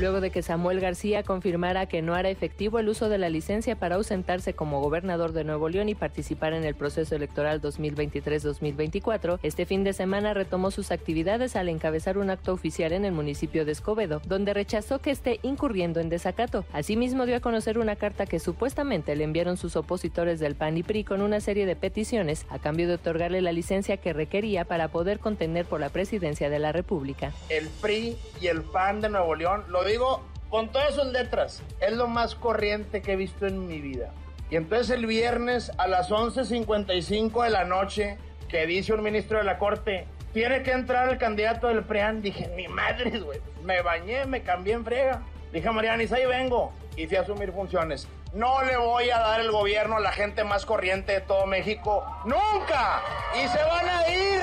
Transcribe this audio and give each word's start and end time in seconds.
luego 0.00 0.20
de 0.20 0.30
que 0.30 0.42
Samuel 0.42 0.80
García 0.80 1.22
confirmara 1.22 1.86
que 1.86 2.00
no 2.00 2.14
hará 2.14 2.30
efectivo 2.30 2.78
el 2.78 2.88
uso 2.88 3.08
de 3.08 3.18
la 3.18 3.28
licencia 3.28 3.76
para 3.76 3.96
ausentarse 3.96 4.54
como 4.54 4.80
gobernador 4.80 5.32
de 5.32 5.44
Nuevo 5.44 5.68
León 5.68 5.90
y 5.90 5.94
participar 5.94 6.54
en 6.54 6.64
el 6.64 6.74
proceso 6.74 7.14
electoral 7.14 7.60
2023-2024, 7.60 9.38
este 9.42 9.66
fin 9.66 9.84
de 9.84 9.92
semana 9.92 10.32
retomó 10.32 10.70
sus 10.70 10.90
actividades 10.90 11.54
al 11.54 11.68
encabezar 11.68 12.16
un 12.16 12.30
acto 12.30 12.52
oficial 12.52 12.92
en 12.92 13.04
el 13.04 13.12
municipio 13.12 13.64
de 13.64 13.72
Escobedo, 13.72 14.22
donde 14.26 14.54
rechazó 14.54 15.00
que 15.00 15.10
esté 15.10 15.38
incurriendo 15.42 16.00
en 16.00 16.08
desacato. 16.08 16.64
Asimismo, 16.72 17.26
dio 17.26 17.36
a 17.36 17.40
conocer 17.40 17.78
una 17.78 17.96
carta 17.96 18.24
que 18.24 18.40
supuestamente 18.40 19.14
le 19.16 19.24
enviaron 19.24 19.58
sus 19.58 19.76
opositores 19.76 20.40
del 20.40 20.54
PAN 20.54 20.78
y 20.78 20.82
PRI 20.82 21.04
con 21.04 21.20
una 21.20 21.40
serie 21.40 21.66
de 21.66 21.76
peticiones 21.76 22.46
a 22.48 22.58
cambio 22.58 22.88
de 22.88 22.94
otorgarle 22.94 23.42
la 23.42 23.52
licencia 23.52 23.98
que 23.98 24.14
requería 24.14 24.64
para 24.64 24.88
poder 24.88 25.18
contender 25.18 25.66
por 25.66 25.80
la 25.80 25.90
presidencia 25.90 26.48
de 26.48 26.58
la 26.58 26.72
República. 26.72 27.32
El 27.50 27.68
PRI 27.82 28.16
y 28.40 28.46
el 28.46 28.62
PAN 28.62 29.02
de 29.02 29.10
Nuevo 29.10 29.34
León 29.34 29.64
lo 29.68 29.84
digo 29.90 30.22
con 30.48 30.70
todas 30.70 30.94
sus 30.94 31.06
letras. 31.06 31.62
Es 31.80 31.92
lo 31.92 32.06
más 32.08 32.34
corriente 32.34 33.02
que 33.02 33.12
he 33.12 33.16
visto 33.16 33.46
en 33.46 33.66
mi 33.66 33.80
vida. 33.80 34.10
Y 34.50 34.56
entonces 34.56 34.90
el 34.90 35.06
viernes 35.06 35.70
a 35.78 35.86
las 35.86 36.10
11.55 36.10 37.44
de 37.44 37.50
la 37.50 37.64
noche, 37.64 38.18
que 38.48 38.66
dice 38.66 38.92
un 38.92 39.02
ministro 39.02 39.38
de 39.38 39.44
la 39.44 39.58
Corte, 39.58 40.06
tiene 40.32 40.62
que 40.62 40.72
entrar 40.72 41.08
el 41.08 41.18
candidato 41.18 41.68
del 41.68 41.84
PRIAN. 41.84 42.20
Dije, 42.20 42.48
mi 42.56 42.66
madre, 42.66 43.20
güey. 43.20 43.40
Me 43.62 43.80
bañé, 43.82 44.26
me 44.26 44.42
cambié 44.42 44.74
en 44.74 44.84
frega. 44.84 45.22
Dije 45.52 45.68
a 45.68 45.72
Marianis, 45.72 46.12
ahí 46.12 46.26
vengo. 46.26 46.72
Y 46.96 47.06
fui 47.06 47.16
a 47.16 47.20
asumir 47.20 47.52
funciones. 47.52 48.08
No 48.32 48.62
le 48.62 48.76
voy 48.76 49.10
a 49.10 49.18
dar 49.18 49.40
el 49.40 49.50
gobierno 49.50 49.96
a 49.96 50.00
la 50.00 50.12
gente 50.12 50.44
más 50.44 50.66
corriente 50.66 51.12
de 51.12 51.20
todo 51.20 51.46
México. 51.46 52.04
¡Nunca! 52.24 53.02
Y 53.34 53.48
se 53.48 53.62
van 53.62 53.88
a 53.88 54.08
ir. 54.08 54.40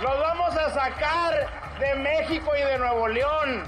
Los 0.00 0.18
vamos 0.20 0.56
a 0.56 0.70
sacar 0.70 1.78
de 1.78 1.94
México 1.96 2.50
y 2.56 2.64
de 2.64 2.78
Nuevo 2.78 3.08
León. 3.08 3.64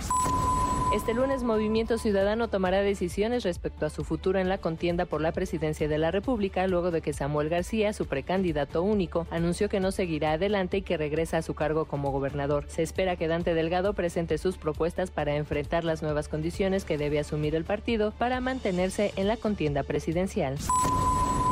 Este 0.94 1.14
lunes 1.14 1.42
Movimiento 1.42 1.98
Ciudadano 1.98 2.48
tomará 2.48 2.80
decisiones 2.80 3.42
respecto 3.42 3.84
a 3.84 3.90
su 3.90 4.04
futuro 4.04 4.38
en 4.38 4.48
la 4.48 4.58
contienda 4.58 5.04
por 5.04 5.20
la 5.20 5.32
presidencia 5.32 5.88
de 5.88 5.98
la 5.98 6.10
República 6.10 6.66
luego 6.68 6.90
de 6.90 7.02
que 7.02 7.12
Samuel 7.12 7.48
García, 7.48 7.92
su 7.92 8.06
precandidato 8.06 8.82
único, 8.82 9.26
anunció 9.30 9.68
que 9.68 9.80
no 9.80 9.90
seguirá 9.90 10.32
adelante 10.32 10.78
y 10.78 10.82
que 10.82 10.96
regresa 10.96 11.38
a 11.38 11.42
su 11.42 11.54
cargo 11.54 11.86
como 11.86 12.12
gobernador. 12.12 12.64
Se 12.68 12.82
espera 12.82 13.16
que 13.16 13.28
Dante 13.28 13.52
Delgado 13.52 13.94
presente 13.94 14.38
sus 14.38 14.58
propuestas 14.58 15.10
para 15.10 15.34
enfrentar 15.34 15.84
las 15.84 16.02
nuevas 16.02 16.28
condiciones 16.28 16.84
que 16.84 16.98
debe 16.98 17.18
asumir 17.18 17.56
el 17.56 17.64
partido 17.64 18.12
para 18.12 18.40
mantenerse 18.40 19.12
en 19.16 19.26
la 19.26 19.36
contienda 19.36 19.82
presidencial. 19.82 20.56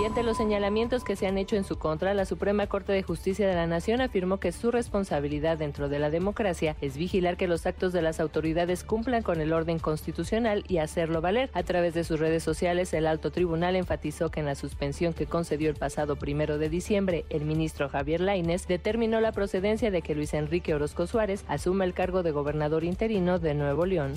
Ante 0.05 0.23
los 0.23 0.37
señalamientos 0.37 1.03
que 1.03 1.17
se 1.17 1.27
han 1.27 1.39
hecho 1.39 1.57
en 1.57 1.65
su 1.65 1.79
contra, 1.79 2.13
la 2.13 2.27
Suprema 2.27 2.67
Corte 2.67 2.93
de 2.93 3.03
Justicia 3.03 3.49
de 3.49 3.55
la 3.55 3.67
Nación 3.67 4.03
afirmó 4.03 4.39
que 4.39 4.53
su 4.53 4.71
responsabilidad 4.71 5.57
dentro 5.57 5.89
de 5.89 5.99
la 5.99 6.11
democracia 6.11 6.77
es 6.83 6.99
vigilar 6.99 7.39
que 7.39 7.49
los 7.49 7.65
actos 7.65 7.93
de 7.95 8.03
las 8.03 8.21
autoridades 8.21 8.85
cumplan 8.85 9.23
con 9.23 9.41
el 9.41 9.53
orden 9.53 9.79
constitucional 9.79 10.63
y 10.69 10.79
hacerlo 10.79 11.23
valer. 11.23 11.51
A 11.55 11.63
través 11.63 11.95
de 11.95 12.05
sus 12.05 12.21
redes 12.21 12.43
sociales, 12.43 12.93
el 12.93 13.07
alto 13.07 13.33
tribunal 13.33 13.77
enfatizó 13.77 14.31
que 14.31 14.41
en 14.41 14.47
la 14.47 14.55
suspensión 14.55 15.15
que 15.15 15.27
concedió 15.27 15.71
el 15.71 15.77
pasado 15.77 16.17
primero 16.17 16.59
de 16.59 16.69
diciembre, 16.69 17.25
el 17.31 17.47
ministro 17.47 17.89
Javier 17.89 18.21
Laines 18.21 18.69
determinó 18.69 19.21
la 19.21 19.33
procedencia 19.33 19.91
de 19.91 20.03
que 20.03 20.15
Luis 20.15 20.35
Enrique 20.35 20.75
Orozco 20.75 21.07
Suárez 21.07 21.45
asuma 21.49 21.85
el 21.85 21.95
cargo 21.95 22.23
de 22.23 22.31
gobernador 22.31 22.85
interino 22.85 23.39
de 23.39 23.55
Nuevo 23.55 23.87
León. 23.87 24.15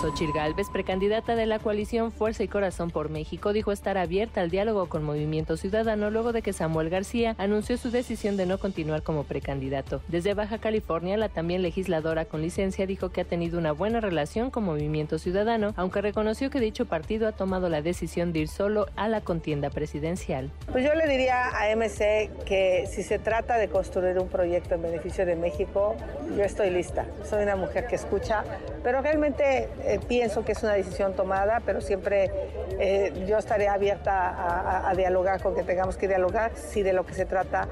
Xochil 0.00 0.32
Gálvez, 0.32 0.70
precandidata 0.70 1.36
de 1.36 1.44
la 1.44 1.58
coalición 1.58 2.10
Fuerza 2.10 2.42
y 2.42 2.48
Corazón 2.48 2.90
por 2.90 3.10
México, 3.10 3.52
dijo 3.52 3.70
estar 3.70 3.98
abierta 3.98 4.40
al 4.40 4.48
diálogo 4.48 4.88
con 4.88 5.04
Movimiento 5.04 5.58
Ciudadano 5.58 6.10
luego 6.10 6.32
de 6.32 6.40
que 6.40 6.54
Samuel 6.54 6.88
García 6.88 7.34
anunció 7.36 7.76
su 7.76 7.90
decisión 7.90 8.38
de 8.38 8.46
no 8.46 8.56
continuar 8.56 9.02
como 9.02 9.24
precandidato. 9.24 10.00
Desde 10.08 10.32
Baja 10.32 10.56
California, 10.56 11.18
la 11.18 11.28
también 11.28 11.60
legisladora 11.60 12.24
con 12.24 12.40
licencia 12.40 12.86
dijo 12.86 13.10
que 13.10 13.20
ha 13.20 13.24
tenido 13.24 13.58
una 13.58 13.72
buena 13.72 14.00
relación 14.00 14.50
con 14.50 14.64
Movimiento 14.64 15.18
Ciudadano, 15.18 15.74
aunque 15.76 16.00
reconoció 16.00 16.48
que 16.48 16.60
dicho 16.60 16.86
partido 16.86 17.28
ha 17.28 17.32
tomado 17.32 17.68
la 17.68 17.82
decisión 17.82 18.32
de 18.32 18.38
ir 18.38 18.48
solo 18.48 18.86
a 18.96 19.06
la 19.06 19.20
contienda 19.20 19.68
presidencial. 19.68 20.50
Pues 20.72 20.82
yo 20.82 20.94
le 20.94 21.06
diría 21.08 21.48
a 21.48 21.76
MC 21.76 22.30
que 22.46 22.86
si 22.90 23.02
se 23.02 23.18
trata 23.18 23.58
de 23.58 23.68
construir 23.68 24.18
un 24.18 24.28
proyecto 24.28 24.76
en 24.76 24.82
beneficio 24.82 25.26
de 25.26 25.36
México, 25.36 25.94
yo 26.34 26.42
estoy 26.42 26.70
lista. 26.70 27.04
Soy 27.28 27.42
una 27.42 27.56
mujer 27.56 27.86
que 27.86 27.96
escucha, 27.96 28.44
pero 28.82 29.02
realmente 29.02 29.68
eh, 29.90 30.00
pienso 30.06 30.44
que 30.44 30.52
es 30.52 30.62
una 30.62 30.74
decisión 30.74 31.14
tomada, 31.14 31.60
pero 31.66 31.80
siempre 31.80 32.30
eh, 32.78 33.24
yo 33.26 33.38
estaré 33.38 33.68
abierta 33.68 34.28
a, 34.28 34.88
a 34.88 34.94
dialogar 34.94 35.42
con 35.42 35.54
que 35.54 35.62
tengamos 35.62 35.96
que 35.96 36.06
dialogar 36.06 36.52
si 36.54 36.82
de 36.82 36.92
lo 36.92 37.04
que 37.04 37.14
se 37.14 37.26
trata 37.26 37.68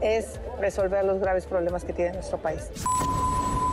es 0.00 0.40
resolver 0.60 1.04
los 1.04 1.18
graves 1.18 1.46
problemas 1.46 1.84
que 1.84 1.92
tiene 1.92 2.12
nuestro 2.12 2.38
país. 2.38 2.70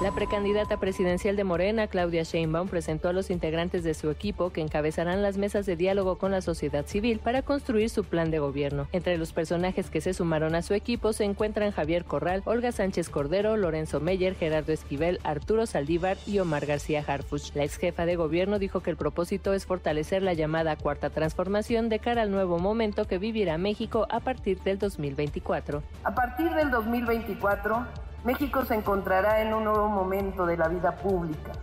La 0.02 0.14
precandidata 0.14 0.78
presidencial 0.78 1.36
de 1.36 1.44
Morena, 1.44 1.88
Claudia 1.88 2.24
Sheinbaum, 2.24 2.70
presentó 2.70 3.10
a 3.10 3.14
los 3.14 3.30
integrantes 3.30 3.84
de 3.84 3.94
su 3.94 4.10
equipo 4.10 4.50
que 4.50 4.62
encabezarán 4.62 5.22
las 5.22 5.36
mesas 5.36 5.66
de 5.66 5.76
diálogo 5.76 6.18
con 6.18 6.32
la 6.32 6.40
sociedad 6.40 6.86
civil 6.86 7.20
para 7.20 7.42
construir 7.42 7.90
su 7.90 8.06
plan 8.06 8.32
de 8.32 8.40
gobierno. 8.40 8.88
Entre 8.94 9.18
los 9.18 9.34
personajes 9.34 9.90
que 9.90 10.00
se 10.00 10.14
sumaron 10.14 10.56
a 10.56 10.62
su 10.62 10.74
equipo 10.74 11.12
se 11.12 11.26
encuentran 11.26 11.72
Javier 11.72 12.06
Corral, 12.06 12.44
Olga 12.46 12.72
Sánchez 12.72 13.10
Cordero, 13.10 13.58
Lorenzo 13.58 14.00
Meyer, 14.00 14.36
Gerardo 14.36 14.72
Esquivel, 14.72 15.20
Arturo 15.26 15.66
Saldívar 15.66 16.16
y 16.26 16.40
Omar 16.40 16.66
García 16.66 17.04
Harfuch. 17.06 17.54
La 17.54 17.66
ex 17.66 17.76
jefa 17.76 18.06
de 18.06 18.16
gobierno 18.16 18.58
dijo 18.58 18.80
que 18.80 18.92
el 18.92 18.96
propósito 18.96 19.54
es 19.54 19.66
fortalecer 19.66 20.24
la 20.24 20.34
llamada 20.34 20.78
cuarta 20.78 21.10
transformación 21.10 21.90
de 21.90 22.00
cara 22.00 22.22
al 22.22 22.32
nuevo 22.32 22.58
momento 22.58 23.04
que 23.06 23.18
vivirá 23.18 23.58
México 23.58 24.08
a 24.10 24.22
partir 24.22 24.62
del 24.62 24.80
2024. 24.80 25.84
A 26.06 26.16
partir 26.16 26.52
del 26.52 26.72
2024, 26.72 27.86
México 28.26 28.66
se 28.66 28.76
encontrará 28.76 29.42
en 29.42 29.54
un 29.54 29.64
nuevo 29.64 29.88
momento 29.88 30.46
de 30.46 30.58
la 30.58 30.68
vida 30.68 30.98
pública. 30.98 31.54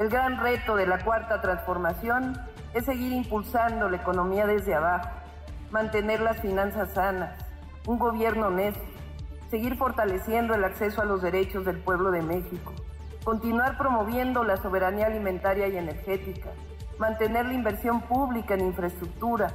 El 0.00 0.08
gran 0.08 0.38
reto 0.38 0.74
de 0.74 0.86
la 0.86 0.98
cuarta 1.04 1.40
transformación 1.40 2.36
es 2.74 2.84
seguir 2.84 3.12
impulsando 3.12 3.88
la 3.88 3.96
economía 3.96 4.46
desde 4.46 4.74
abajo, 4.74 5.10
mantener 5.70 6.20
las 6.20 6.40
finanzas 6.40 6.92
sanas, 6.92 7.38
un 7.86 7.98
gobierno 7.98 8.48
honesto, 8.48 8.82
seguir 9.48 9.76
fortaleciendo 9.76 10.54
el 10.54 10.64
acceso 10.64 11.02
a 11.02 11.04
los 11.04 11.22
derechos 11.22 11.64
del 11.64 11.78
pueblo 11.78 12.10
de 12.10 12.22
México, 12.22 12.72
continuar 13.22 13.78
promoviendo 13.78 14.42
la 14.42 14.56
soberanía 14.56 15.06
alimentaria 15.06 15.68
y 15.68 15.76
energética, 15.76 16.50
mantener 16.98 17.46
la 17.46 17.54
inversión 17.54 18.00
pública 18.00 18.54
en 18.54 18.66
infraestructura, 18.66 19.52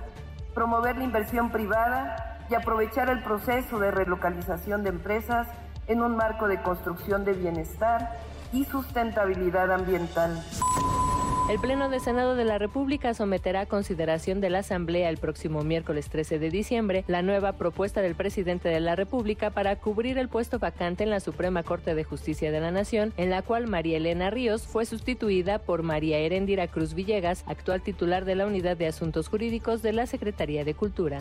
promover 0.54 0.98
la 0.98 1.04
inversión 1.04 1.52
privada 1.52 2.40
y 2.50 2.56
aprovechar 2.56 3.10
el 3.10 3.22
proceso 3.22 3.80
de 3.80 3.92
relocalización 3.92 4.84
de 4.84 4.90
empresas 4.90 5.48
en 5.92 6.02
un 6.02 6.16
marco 6.16 6.48
de 6.48 6.62
construcción 6.62 7.26
de 7.26 7.34
bienestar 7.34 8.18
y 8.54 8.66
sustentabilidad 8.66 9.72
ambiental. 9.72 10.42
El 11.50 11.60
Pleno 11.60 11.90
de 11.90 12.00
Senado 12.00 12.36
de 12.36 12.46
la 12.46 12.58
República 12.60 13.14
someterá 13.14 13.62
a 13.62 13.66
consideración 13.66 14.40
de 14.40 14.50
la 14.50 14.60
Asamblea 14.60 15.10
el 15.10 15.18
próximo 15.18 15.64
miércoles 15.64 16.08
13 16.08 16.40
de 16.40 16.50
diciembre 16.50 17.04
la 17.08 17.24
nueva 17.24 17.54
propuesta 17.54 18.02
del 18.02 18.16
presidente 18.16 18.70
de 18.70 18.80
la 18.80 18.96
República 18.96 19.50
para 19.50 19.76
cubrir 19.76 20.18
el 20.18 20.30
puesto 20.30 20.60
vacante 20.60 21.04
en 21.04 21.10
la 21.10 21.20
Suprema 21.20 21.64
Corte 21.64 21.94
de 21.94 22.06
Justicia 22.06 22.54
de 22.54 22.62
la 22.62 22.72
Nación, 22.72 23.12
en 23.18 23.30
la 23.30 23.42
cual 23.42 23.68
María 23.68 23.98
Elena 23.98 24.30
Ríos 24.30 24.64
fue 24.64 24.86
sustituida 24.86 25.60
por 25.60 25.84
María 25.84 26.20
Erendira 26.20 26.68
Cruz 26.68 26.94
Villegas, 26.94 27.44
actual 27.48 27.82
titular 27.82 28.24
de 28.24 28.36
la 28.36 28.46
Unidad 28.46 28.78
de 28.78 28.88
Asuntos 28.88 29.28
Jurídicos 29.28 29.82
de 29.82 29.92
la 29.92 30.06
Secretaría 30.06 30.64
de 30.64 30.74
Cultura. 30.74 31.20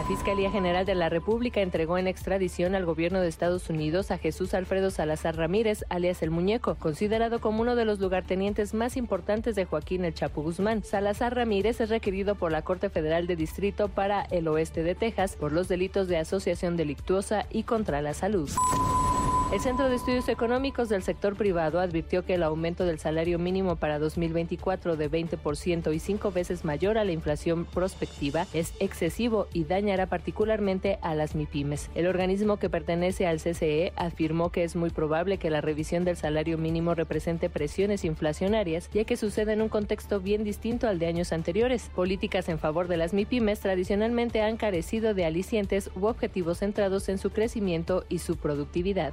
La 0.00 0.06
Fiscalía 0.06 0.50
General 0.50 0.86
de 0.86 0.94
la 0.94 1.10
República 1.10 1.60
entregó 1.60 1.98
en 1.98 2.06
extradición 2.06 2.74
al 2.74 2.86
gobierno 2.86 3.20
de 3.20 3.28
Estados 3.28 3.68
Unidos 3.68 4.10
a 4.10 4.16
Jesús 4.16 4.54
Alfredo 4.54 4.90
Salazar 4.90 5.36
Ramírez, 5.36 5.84
alias 5.90 6.22
El 6.22 6.30
Muñeco, 6.30 6.74
considerado 6.76 7.38
como 7.42 7.60
uno 7.60 7.76
de 7.76 7.84
los 7.84 8.00
lugartenientes 8.00 8.72
más 8.72 8.96
importantes 8.96 9.56
de 9.56 9.66
Joaquín 9.66 10.06
El 10.06 10.14
Chapo 10.14 10.40
Guzmán. 10.40 10.84
Salazar 10.84 11.36
Ramírez 11.36 11.82
es 11.82 11.90
requerido 11.90 12.34
por 12.34 12.50
la 12.50 12.62
Corte 12.62 12.88
Federal 12.88 13.26
de 13.26 13.36
Distrito 13.36 13.88
para 13.88 14.22
el 14.22 14.48
Oeste 14.48 14.82
de 14.82 14.94
Texas 14.94 15.36
por 15.36 15.52
los 15.52 15.68
delitos 15.68 16.08
de 16.08 16.16
asociación 16.16 16.78
delictuosa 16.78 17.44
y 17.50 17.64
contra 17.64 18.00
la 18.00 18.14
salud. 18.14 18.48
El 19.52 19.58
Centro 19.58 19.88
de 19.88 19.96
Estudios 19.96 20.28
Económicos 20.28 20.88
del 20.88 21.02
sector 21.02 21.34
privado 21.34 21.80
advirtió 21.80 22.24
que 22.24 22.34
el 22.34 22.44
aumento 22.44 22.84
del 22.84 23.00
salario 23.00 23.36
mínimo 23.40 23.74
para 23.74 23.98
2024 23.98 24.96
de 24.96 25.10
20% 25.10 25.92
y 25.92 25.98
cinco 25.98 26.30
veces 26.30 26.64
mayor 26.64 26.96
a 26.98 27.04
la 27.04 27.10
inflación 27.10 27.64
prospectiva 27.64 28.46
es 28.54 28.72
excesivo 28.78 29.48
y 29.52 29.64
dañará 29.64 30.06
particularmente 30.06 31.00
a 31.02 31.16
las 31.16 31.34
MIPIMES. 31.34 31.90
El 31.96 32.06
organismo 32.06 32.58
que 32.58 32.70
pertenece 32.70 33.26
al 33.26 33.40
CCE 33.40 33.92
afirmó 33.96 34.50
que 34.50 34.62
es 34.62 34.76
muy 34.76 34.90
probable 34.90 35.38
que 35.38 35.50
la 35.50 35.60
revisión 35.60 36.04
del 36.04 36.16
salario 36.16 36.56
mínimo 36.56 36.94
represente 36.94 37.50
presiones 37.50 38.04
inflacionarias, 38.04 38.88
ya 38.92 39.02
que 39.02 39.16
sucede 39.16 39.54
en 39.54 39.62
un 39.62 39.68
contexto 39.68 40.20
bien 40.20 40.44
distinto 40.44 40.86
al 40.86 41.00
de 41.00 41.06
años 41.06 41.32
anteriores. 41.32 41.90
Políticas 41.96 42.48
en 42.48 42.60
favor 42.60 42.86
de 42.86 42.98
las 42.98 43.12
MIPIMES 43.12 43.58
tradicionalmente 43.58 44.42
han 44.42 44.56
carecido 44.56 45.12
de 45.12 45.24
alicientes 45.24 45.90
u 45.96 46.06
objetivos 46.06 46.58
centrados 46.58 47.08
en 47.08 47.18
su 47.18 47.30
crecimiento 47.30 48.04
y 48.08 48.18
su 48.20 48.36
productividad. 48.36 49.12